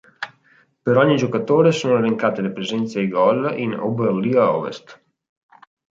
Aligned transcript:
Per 0.83 0.97
ogni 0.97 1.15
giocatore 1.15 1.71
sono 1.71 1.97
elencate 1.99 2.41
le 2.41 2.51
presenze 2.51 2.97
e 2.99 3.03
i 3.03 3.07
gol 3.07 3.55
in 3.59 3.75
"Oberliga 3.75 4.49
Ovest". 4.51 4.99